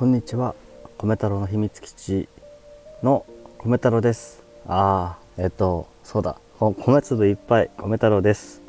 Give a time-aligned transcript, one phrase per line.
[0.00, 0.54] こんにちは。
[0.96, 2.28] 米太郎の秘密基地
[3.02, 3.26] の
[3.58, 4.42] 米太郎です。
[4.66, 6.38] ああえっとそうだ。
[6.58, 8.62] 米粒いっぱい米太郎です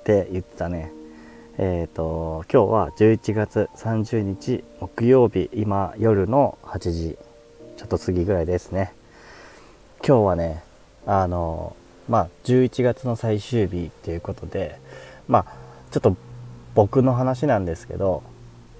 [0.00, 0.92] って言ってたね。
[1.56, 7.16] えっ、と今日は11月30日木曜日今夜の8時。
[7.78, 8.92] ちょっと過ぎぐらいですね。
[10.06, 10.62] 今日はね
[11.06, 11.74] あの
[12.06, 14.78] まあ11月の最終日っていうことで
[15.26, 15.44] まあ
[15.90, 16.14] ちょっと
[16.74, 18.22] 僕の話なんですけど、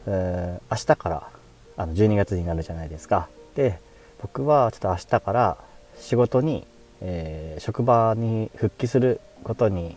[0.04, 1.39] えー、明日から
[1.80, 3.28] あの12月になるじゃないですか。
[3.54, 3.78] で
[4.20, 5.56] 僕はちょっと明日から
[5.98, 6.66] 仕事に、
[7.00, 9.96] えー、職場に復帰することに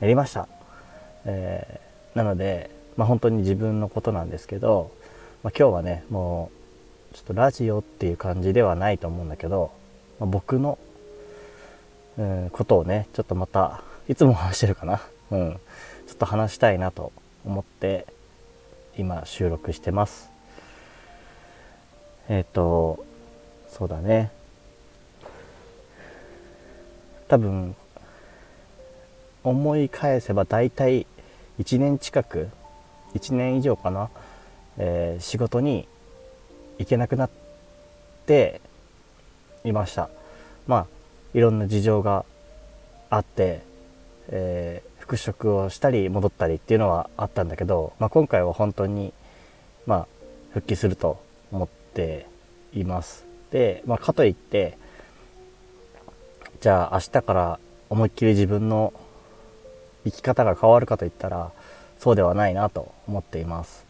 [0.00, 0.48] なりました、
[1.24, 4.90] えー、なので、まあ、本当に自分のことなんですけど、
[5.44, 6.50] まあ、今日はねも
[7.12, 9.70] うちょっとラジオっていう感じではないと思うんだけど、
[10.18, 10.76] まあ、僕の、
[12.18, 15.00] うん、ことをねちょっとまたいつも話してるかな、
[15.30, 15.60] うん、
[16.08, 17.12] ちょっと話したいなと
[17.44, 18.06] 思って
[18.98, 20.31] 今収録してます。
[22.28, 23.04] えっ、ー、と
[23.68, 24.30] そうだね。
[27.28, 27.74] 多分
[29.42, 31.06] 思い返せば大体
[31.58, 32.48] 1年近く
[33.14, 34.10] 1年以上かな、
[34.78, 35.88] えー、仕事に
[36.78, 37.30] 行けなくなっ
[38.26, 38.60] て
[39.64, 40.10] いました。
[40.66, 40.86] まあ
[41.34, 42.24] いろんな事情が
[43.08, 43.62] あって、
[44.28, 49.12] えー、復職をしたり戻ったりっていうのはあったんだけど、まあ、今回は本当に、
[49.86, 50.06] まあ、
[50.52, 52.26] 復帰すると思ってて
[52.74, 53.24] います。
[53.50, 54.78] で、まあ、かといって
[56.60, 57.58] じゃあ明日から
[57.90, 58.92] 思いっきり自分の
[60.04, 61.52] 生き方が変わるかといったら
[61.98, 63.84] そうではないなと思っています。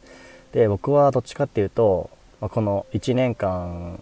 [0.53, 4.01] で僕はどっちかっていうと、まあ、この1年間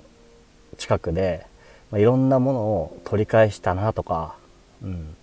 [0.79, 1.47] 近くで、
[1.91, 4.37] まあ、いろんなものを取り返したなとか、
[4.83, 5.15] うん、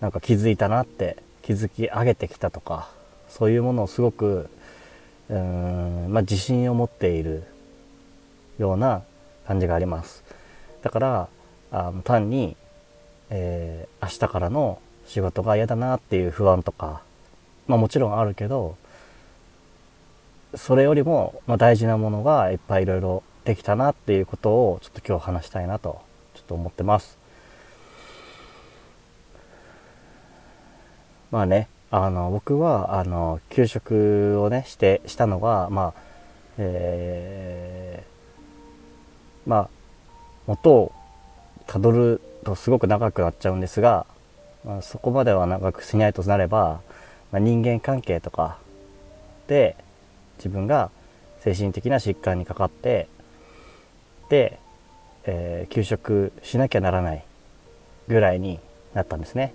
[0.00, 2.90] なんか気づいたなって気づき上げてきたとか
[3.28, 4.50] そういうものをすごく
[5.28, 7.44] うーん、まあ、自信を持っている
[8.60, 9.02] ような
[9.46, 10.22] 感じがあります。
[10.82, 11.28] だから
[11.72, 12.56] あ単に、
[13.30, 17.02] えー、明日からの仕事が嫌だなっていう不安とか、
[17.66, 18.76] まあ、もちろんあるけど
[20.54, 26.00] それよりも、まあ、大事なものがいっぱいいろいろできたなっていうことをちょっと今日話したいなと
[26.34, 27.18] ちょっと思ってます。
[31.30, 36.02] まあねあの僕はあの給食をねしてしたのがまあ
[36.58, 38.09] えー
[39.46, 39.68] まあ
[40.46, 40.92] 元を
[41.66, 44.06] たどるとすごく長くなっちゃうんですが、
[44.64, 46.80] まあ、そこまでは長くしないとなれば、
[47.32, 48.58] まあ、人間関係とか
[49.46, 49.76] で
[50.38, 50.90] 自分が
[51.40, 53.08] 精神的な疾患にかかって
[54.28, 54.58] で、
[55.24, 57.24] えー、休職しなきゃならない
[58.08, 58.58] ぐらいに
[58.94, 59.52] なったんですね。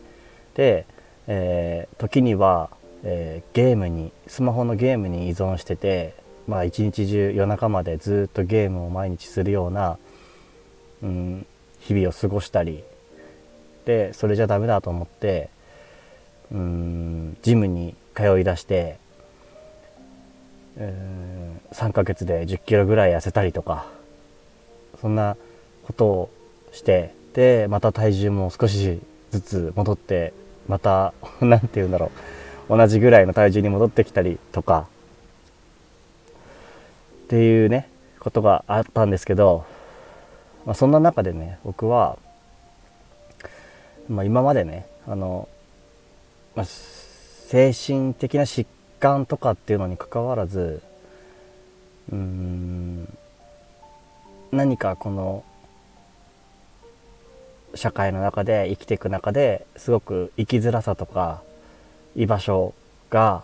[0.56, 0.86] で、
[1.28, 2.70] えー、時には、
[3.04, 6.14] えー、ゲームにスマホのゲームに依存してて
[6.48, 9.98] まあ一日中夜中までずっとゲームを毎日するような、
[11.02, 11.46] うん、
[11.80, 12.84] 日々を過ごしたり
[13.86, 15.50] でそれじゃダメだと思って
[16.52, 18.98] うんジムに通いだして、
[20.78, 23.86] うん3ヶ月で1 0キロぐらい痩せたりとか
[25.02, 25.36] そんな
[25.84, 26.32] ことを
[26.72, 29.00] してでまた体重も少し
[29.32, 30.34] ずつ戻って
[30.68, 32.12] また 何て言うんだろ
[32.70, 34.88] う同じぐらいの体重に戻ってきたりとか
[37.26, 39.66] っていうねことがあったんですけど、
[40.66, 42.20] まあ、そんな中でね僕は、
[44.08, 45.50] まあ、今までねあの、
[46.56, 48.68] まあ、精神的な疾
[49.00, 50.84] 患とかっていうのにかかわらず
[52.12, 53.08] うん
[54.52, 55.44] 何かこの
[57.74, 61.42] 社会の中で生きていく中ですごく生きづらさとか
[62.16, 62.76] 居場所
[63.10, 63.44] が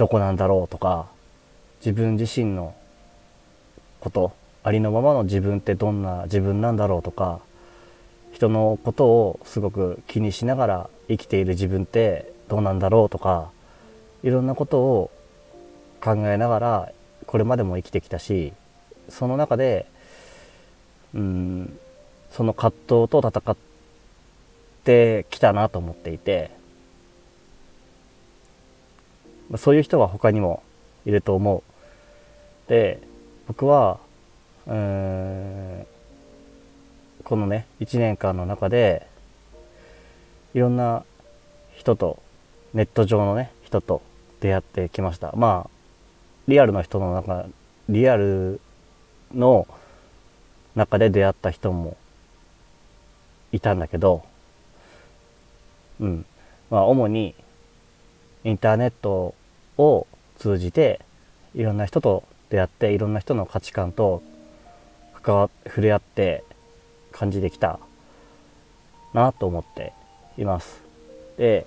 [0.00, 1.08] どこなんだろうとか
[1.80, 2.74] 自分自身の
[4.00, 7.40] ことありのままの自分ってどんな自分なんだろうとか
[8.32, 13.50] 人のことをすごく気にしながら生きている自分ってどうなんだろうとか
[14.22, 15.10] いろんなことを
[16.00, 16.92] 考えながら
[17.26, 18.54] これまでも生きてきたし
[19.10, 19.84] その中で
[21.12, 21.78] うん
[22.30, 23.56] その葛藤と戦っ
[24.82, 26.58] てきたなと思っていて
[29.56, 30.62] そういう人は他にも
[31.06, 31.62] いると思う。
[32.70, 33.00] で
[33.48, 33.98] 僕は
[34.66, 35.86] うん
[37.24, 39.06] このね1年間の中で
[40.54, 41.04] いろんな
[41.76, 42.22] 人と
[42.74, 44.02] ネット上のね人と
[44.40, 45.70] 出会ってきましたまあ
[46.46, 47.46] リアルの人の中
[47.88, 48.60] リアル
[49.34, 49.66] の
[50.76, 51.96] 中で出会った人も
[53.52, 54.22] いたんだけど
[55.98, 56.24] うん
[56.70, 57.34] まあ主に
[58.44, 59.34] インターネット
[59.80, 60.06] を
[60.38, 61.00] 通じて、
[61.54, 64.22] いろんな人と出会っていろんな人の価値観と
[65.22, 66.44] 関わ触れ合って
[67.12, 67.78] 感じてきた
[69.14, 69.92] なと思って
[70.38, 70.82] います。
[71.38, 71.66] で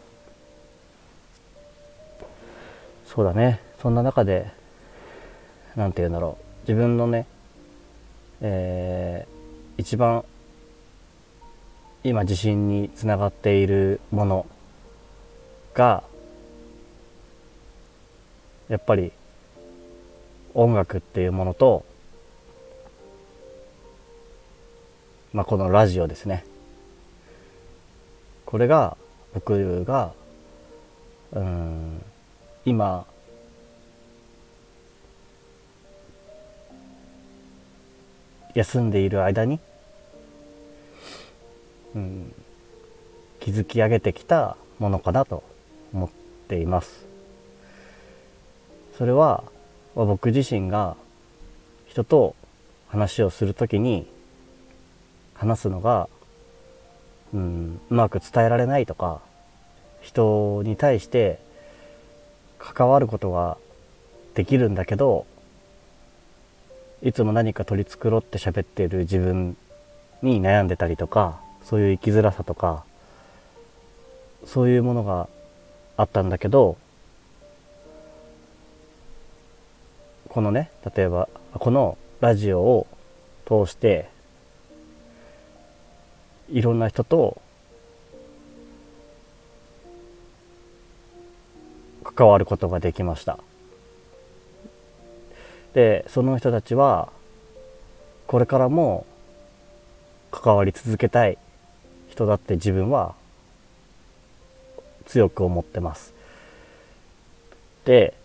[3.07, 3.59] そうだね。
[3.81, 4.51] そんな中で
[5.75, 6.69] 何て言うんだろう。
[6.69, 7.25] 自分のね
[8.45, 10.25] えー、一番
[12.03, 14.45] 今自信につながっているもの
[15.73, 16.03] が
[18.69, 19.11] やっぱり
[20.53, 21.85] 音楽っていうものと、
[25.33, 26.45] まあ、このラジオですね。
[28.45, 28.97] これが
[29.33, 30.13] 僕が
[31.31, 32.01] うん
[32.65, 33.05] 今
[38.53, 39.59] 休んでいる間に、
[41.95, 42.33] うん、
[43.39, 45.43] 築き上げてきたものかなと
[45.91, 46.09] 思っ
[46.47, 47.12] ています。
[48.97, 49.43] それは
[49.95, 50.95] 僕自身が
[51.87, 52.35] 人と
[52.87, 54.07] 話をする時に
[55.33, 56.07] 話すのが、
[57.33, 59.21] うん、うまく伝えられないとか
[60.01, 61.39] 人に対して
[62.59, 63.57] 関わることが
[64.35, 65.25] できるんだけど
[67.01, 69.57] いつも何か取り繕って喋っている自分
[70.21, 72.85] に悩んでたりとかそういう生きづらさとか
[74.45, 75.27] そういうものが
[75.97, 76.77] あったんだけど
[80.33, 82.87] このね例えばこのラジオを
[83.45, 84.09] 通して
[86.49, 87.39] いろんな人と
[92.03, 93.37] 関わることができました。
[95.75, 97.09] でその人たちは
[98.25, 99.05] これからも
[100.31, 101.37] 関わり続けたい
[102.09, 103.13] 人だって自分は
[105.05, 106.15] 強く思ってます。
[107.85, 108.15] で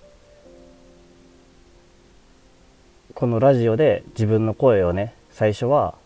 [3.18, 5.96] このラジオで自分の声をね最初は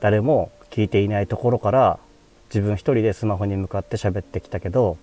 [0.00, 1.98] 誰も聞いていないところから
[2.50, 4.98] 自分一人でスマホに向かって喋ってきたけど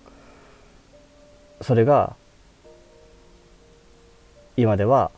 [1.60, 2.14] それが
[4.56, 5.10] 今では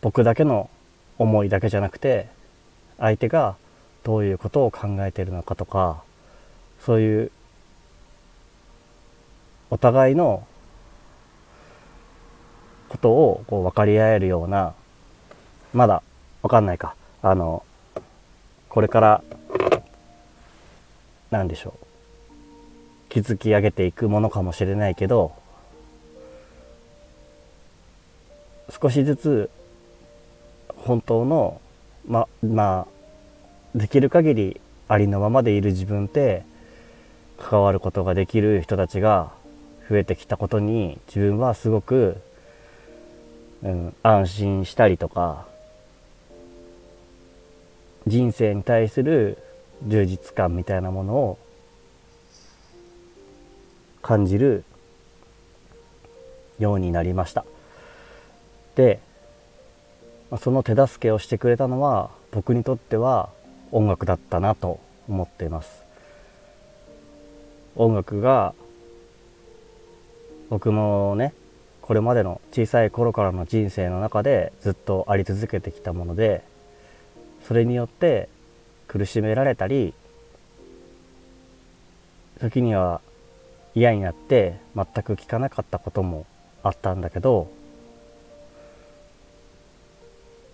[0.00, 0.68] 僕だけの
[1.18, 2.26] 思いだけじゃなくて
[2.98, 3.54] 相手が
[4.02, 6.02] どういうことを考えているのかとか
[6.80, 7.30] そういう
[9.70, 10.48] お互いの
[12.92, 14.74] ことをこう分かり合えるような
[15.72, 16.02] まだ
[16.42, 16.94] 分かんないか。
[17.22, 17.64] あの
[18.68, 19.24] これから
[21.30, 21.74] 何でしょ
[23.10, 23.12] う。
[23.14, 25.32] 築き上げていくものかもしれないけど
[28.68, 29.50] 少しずつ
[30.76, 31.60] 本当の
[32.06, 36.44] ままあできる限りありのままでいる自分って
[37.38, 39.32] 関わることができる人たちが
[39.88, 42.16] 増えてきたことに自分はすごく、
[43.62, 45.46] うん、安心したりとか
[48.06, 49.38] 人生に対する
[49.86, 51.38] 充実感みたいなものを
[54.02, 54.64] 感じる
[56.58, 57.44] ようになりました。
[58.74, 59.00] で
[60.38, 63.28] その手助けをしてくれたのは僕にとっては
[63.70, 65.82] 音楽だったなと思っています
[67.76, 68.54] 音楽が
[70.48, 71.34] 僕のね
[71.82, 76.42] これまでの小さい頃からの人生の中でずっとあり続けてきたもので
[77.46, 78.28] それによって
[78.86, 79.92] 苦しめられたり
[82.40, 83.00] 時には
[83.74, 86.24] 嫌になって全く聞かなかったことも
[86.62, 87.50] あったんだけど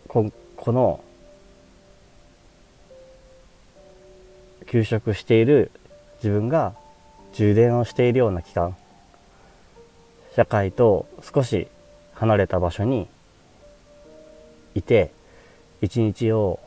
[0.09, 1.05] ここの
[4.67, 5.71] 休職している
[6.23, 6.75] 自分が
[7.35, 8.77] 充電をしているような期間
[10.39, 11.67] 社会と少し
[12.15, 13.09] 離れた場所に
[14.77, 15.11] いて
[15.83, 16.61] 一日を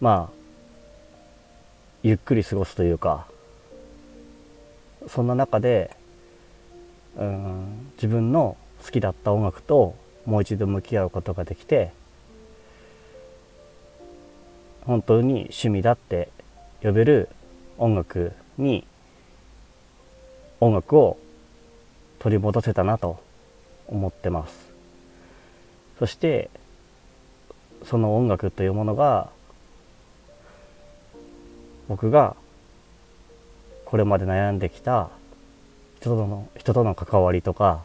[0.00, 0.34] まあ
[2.02, 3.26] ゆっくり過ごすというか
[5.08, 5.94] そんな中で
[7.18, 11.92] うん自分の好きだった音楽ともう一度向き合うことができて
[14.86, 16.30] 本当に趣味だって
[16.82, 17.28] 呼べる
[17.76, 18.86] 音楽に
[20.60, 21.18] 音楽を
[22.18, 23.20] 取り戻せたなと
[23.88, 24.54] 思ってます。
[25.98, 26.50] そして
[27.84, 29.28] その音楽というものが
[31.88, 32.36] 僕が
[33.84, 35.08] これまで悩んできた
[36.00, 37.82] 人との人との関わりとか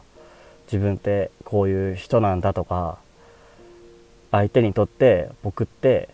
[0.66, 2.98] 自分ってこういう人なんだとか
[4.30, 6.08] 相手にとって僕って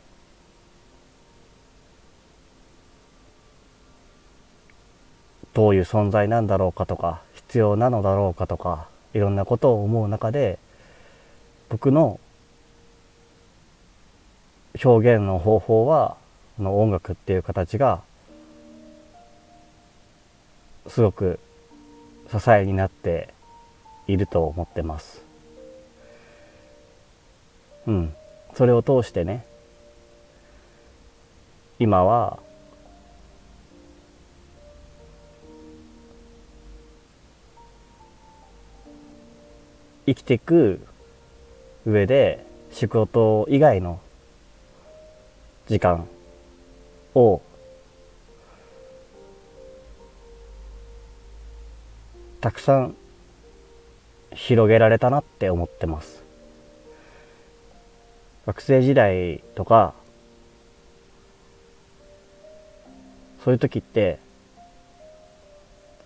[5.59, 10.57] どういう存在なんだろうかとか必要なのだろうかとかいろんなことを思う中で
[11.69, 12.21] 僕の
[14.85, 16.17] 表現の方法は
[16.61, 18.03] の音楽っていう形が
[20.87, 21.41] すごく
[22.31, 23.35] 支えになって
[24.07, 25.25] いると思ってます。
[27.88, 28.15] うん、
[28.55, 29.45] それを通してね
[31.81, 32.38] 今は
[40.09, 40.81] 生きていく
[41.85, 44.00] 上で仕事以外の
[45.67, 46.09] 時間
[47.15, 47.43] を
[52.41, 52.97] たくさん
[54.33, 56.23] 広げられたなって思ってます。
[58.47, 59.93] 学生時代とか
[63.45, 64.19] そういう時って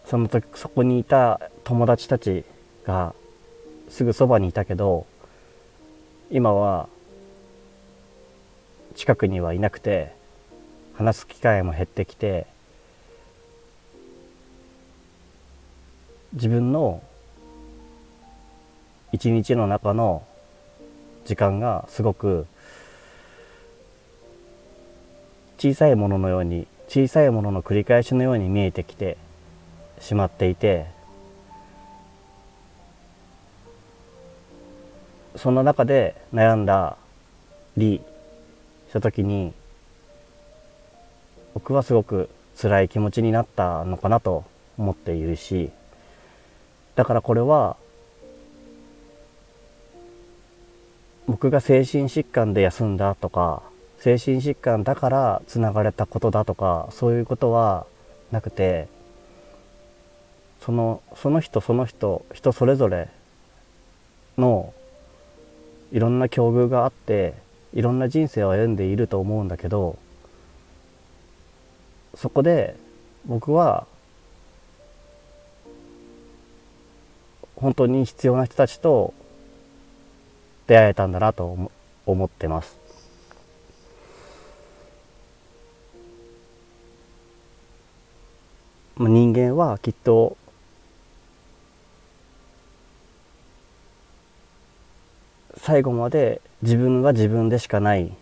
[0.07, 2.45] その時そこにいた友達たち
[2.85, 3.15] が
[3.93, 5.07] すぐそばにいたけど
[6.31, 6.89] 今は
[8.95, 10.15] 近くにはいなくて
[10.95, 12.47] 話す機会も減ってきて
[16.33, 17.03] 自分の
[19.13, 20.27] 一日の中の
[21.27, 22.47] 時間がすごく
[25.59, 29.19] 小さいもののように小さいものの繰り返しのように見えてきて
[30.01, 30.87] しまっていて
[35.37, 36.97] そんな中で悩んだ
[37.77, 38.01] り
[38.89, 39.53] した時に
[41.55, 42.29] 僕はすごく
[42.61, 44.45] 辛い気持ちになったのかなと
[44.79, 45.71] 思っているし
[46.95, 47.77] だからこれは
[51.27, 53.63] 僕が精神疾患で休んだとか
[53.99, 57.87] 精神疾患だからつながれたことだとかそういうことは
[58.31, 58.89] なくて
[60.61, 63.09] そのその人その人人それぞれ
[64.37, 64.75] の
[65.93, 67.35] いろんな境遇があって
[67.75, 69.99] いろんな人生を歩んでいると思うんだけど
[72.15, 72.75] そこで
[73.27, 73.87] 僕は
[77.57, 79.15] 本当に必要な人たちと
[80.67, 81.71] 出会えたんだなと
[82.07, 82.77] 思ってます。
[88.99, 90.37] 人間はきっと
[95.73, 98.13] 最後まで自分は自分でしかない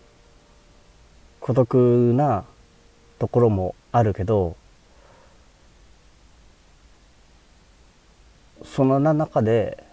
[1.41, 2.45] 孤独な
[3.19, 4.55] ところもあるけど
[8.63, 9.83] その中で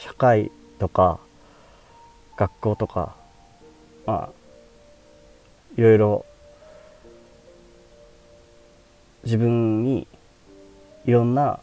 [0.00, 0.50] 社会
[0.80, 1.20] とか
[2.36, 3.14] 学校とか
[4.06, 4.30] まあ
[5.78, 6.26] いろいろ
[9.22, 10.08] 自分に
[11.06, 11.60] いろんな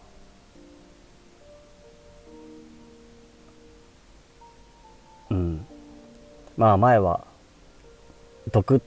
[6.57, 7.23] まあ前は
[8.51, 8.79] 毒っ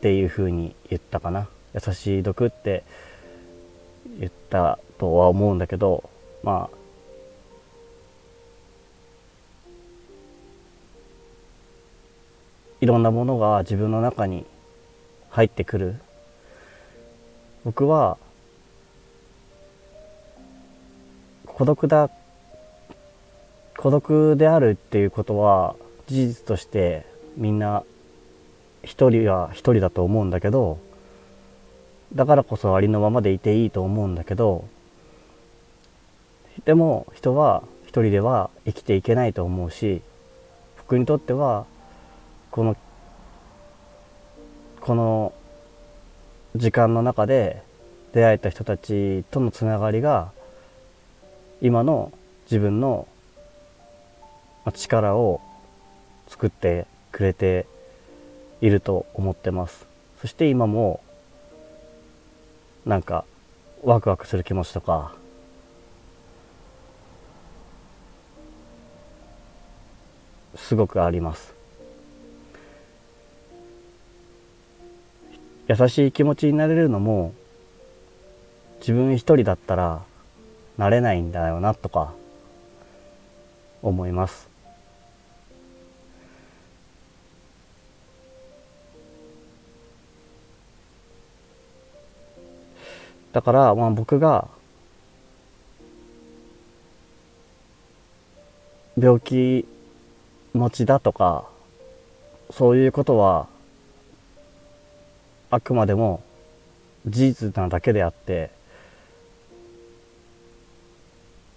[0.00, 1.48] ていうふうに言ったかな。
[1.74, 2.84] 優しい毒って
[4.20, 6.08] 言ったとは思うんだけど
[6.44, 6.76] まあ
[12.80, 14.44] いろんなものが自分の中に
[15.30, 15.96] 入ってくる。
[17.64, 18.18] 僕は
[21.46, 22.10] 孤独だ
[23.78, 25.76] 孤独であるっていうことは
[26.06, 27.84] 事実としてみんな
[28.82, 30.78] 一人は一人だと思うんだけど
[32.14, 34.68] だからこそありのままでいていいと思うんだけど
[36.64, 40.02] でも人は一人では生きていけないと思うし
[40.78, 41.66] 僕にとっては
[42.50, 42.76] この
[44.80, 45.32] この
[46.54, 47.62] 時間の中で
[48.12, 50.30] 出会えた人たちとのつながりが
[51.60, 52.12] 今の
[52.44, 53.08] 自分の
[54.72, 55.40] 力を
[56.28, 57.66] 作ってくれて
[58.60, 59.86] いると思ってます。
[60.20, 61.00] そして今も
[62.84, 63.24] なんか
[63.84, 65.12] ワクワクする気持ちとか
[70.56, 71.54] すごくあります。
[75.68, 77.32] 優しい気持ちになれるのも
[78.80, 80.02] 自分一人だったら
[80.76, 82.12] なれないんだよなとか
[83.82, 84.53] 思います。
[93.34, 94.46] だからまあ僕が
[98.96, 99.66] 病気
[100.52, 101.44] 持ちだとか
[102.50, 103.48] そういうことは
[105.50, 106.22] あくまでも
[107.08, 108.52] 事実なだけであって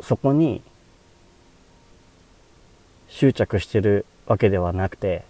[0.02, 0.64] そこに
[3.08, 5.24] 執着してるわけではなくて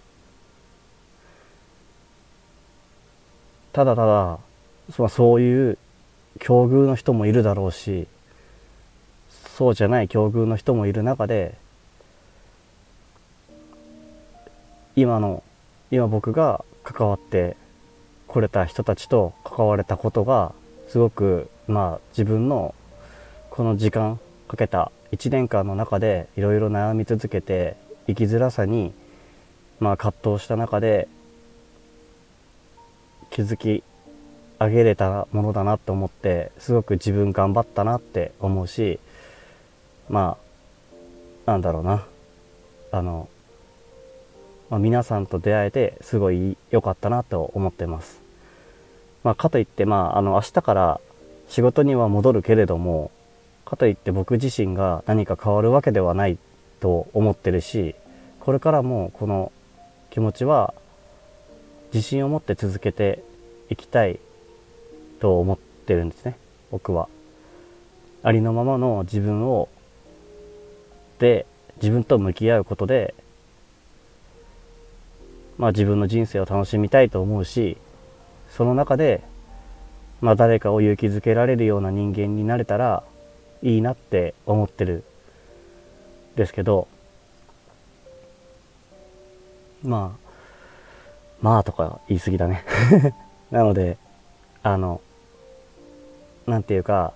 [3.74, 4.38] ただただ
[5.10, 5.78] そういう
[6.38, 8.06] 境遇の人もいるだろうし
[9.56, 11.54] そうじゃない境遇の人もいる中で
[14.96, 15.42] 今の
[15.90, 17.56] 今僕が関わって
[18.26, 20.52] これた人たちと関われたことが
[20.88, 22.74] すごくまあ自分の
[23.50, 27.76] この時間かけた1年間の中でいろいろ悩み続けて
[28.06, 28.92] 生きづらさに
[29.80, 31.08] まあ葛藤した中で
[33.30, 33.82] 気づき
[34.60, 38.98] 上げれたものだなと思ってすごく自分頑張ったなって思うし
[40.08, 40.36] ま
[41.46, 42.04] あなんだろうな
[42.90, 43.28] あの、
[44.70, 48.20] まあ、皆さんと出会えてすごい良かったなと思ってます。
[49.24, 51.00] まあ、かといってまああの明日から
[51.48, 53.10] 仕事には戻るけれども
[53.64, 56.38] かといって僕自身が何か変わるわけではない
[56.80, 57.94] と思ってるし
[58.40, 59.52] これからもこの
[60.10, 60.72] 気持ちは
[61.92, 63.22] 自信を持って続けて
[63.70, 64.20] いきたい
[65.20, 66.36] と思ってるんですね
[66.70, 67.08] 僕は。
[68.22, 69.68] ありのままの自分を
[71.18, 71.46] で
[71.76, 73.14] 自分と向き合うことで
[75.56, 77.76] まあ自分の人生を楽しみたいと思うし
[78.50, 79.22] その中で
[80.20, 83.02] まあ誰かを勇気づけられるような人間になれたら
[83.62, 85.04] いいなって思ってる
[86.36, 86.88] ですけど
[89.82, 90.28] まあ
[91.40, 92.64] まあとか言い過ぎだね
[93.50, 93.96] なので
[94.62, 95.00] あの
[96.48, 97.12] なんていうか、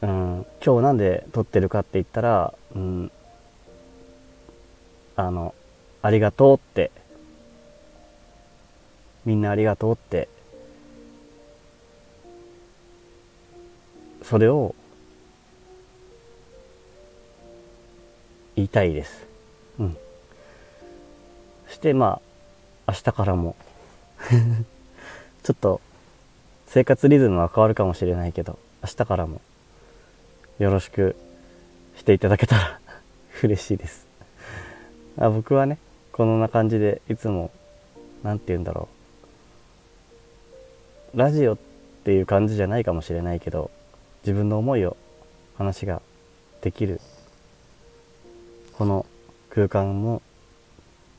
[0.00, 3.12] うん、今日なんで撮ってるかって言ったら、うん、
[5.16, 5.54] あの、
[6.00, 6.90] ありがとうって、
[9.26, 10.30] みんなありがとうって、
[14.22, 14.74] それを
[18.56, 19.26] 言いたいです。
[19.78, 19.96] うん。
[21.66, 22.22] そしてま
[22.86, 23.56] あ、明日からも
[25.44, 25.82] ちょっと
[26.72, 29.42] 生活リズムは変わるかもしれないけど明日からも
[30.58, 31.16] よろしく
[31.98, 32.80] していただけたら
[33.44, 34.06] 嬉しいです。
[35.18, 35.76] あ僕はね
[36.12, 37.50] こんな感じでいつも
[38.22, 38.88] 何て言うんだろ
[41.14, 41.18] う。
[41.18, 41.58] ラジオっ
[42.04, 43.70] ていう感じじゃないかもしれないけど
[44.22, 44.96] 自分の思いを
[45.58, 46.00] 話が
[46.62, 47.02] できる
[48.78, 49.04] この
[49.50, 50.22] 空間も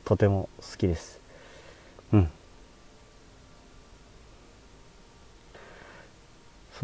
[0.04, 1.20] とても好きです。
[2.12, 2.30] うん。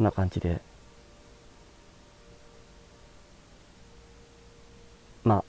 [0.00, 0.62] そんな感じで。
[5.24, 5.44] ま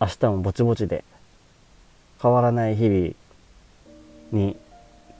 [0.00, 1.04] あ明日もぼちぼちで
[2.22, 3.12] 変わらない日々
[4.32, 4.56] に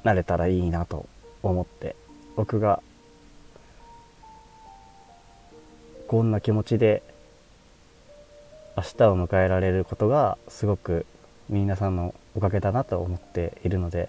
[0.05, 1.07] なれたらいいなと
[1.43, 1.97] 思って
[2.35, 2.83] 僕が
[6.09, 7.03] こんな気持ちで
[8.75, 11.05] 明日を迎えられることがすごく
[11.51, 14.09] 皆さんのおかげだなと思っているので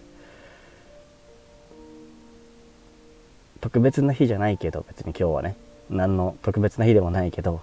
[3.61, 5.55] 特別な日じゃないけど別に今日はね
[5.89, 7.61] 何の特別な日でもないけど、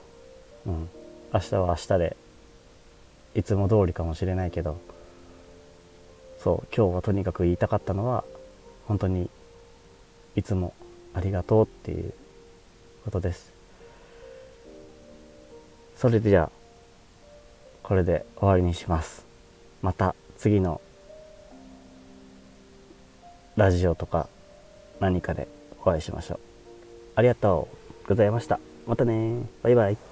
[0.66, 0.88] うん、
[1.34, 2.16] 明日は明日で
[3.34, 4.80] いつも通りかもしれないけど
[6.38, 8.24] そう今日はとにかく言いたかったのは
[8.86, 9.28] 本当に
[10.36, 10.72] いつも
[11.14, 12.12] ありがとうっていう
[13.04, 13.52] ことです。
[15.96, 16.50] それでじゃあ
[17.82, 19.26] これで終わりにします。
[19.82, 20.80] また次の
[23.56, 24.28] ラジオとか
[25.00, 25.48] 何かで
[25.88, 26.38] お会いしましょう。
[27.16, 27.68] ありがと
[28.04, 28.60] うございました。
[28.86, 30.07] またねバイバイ。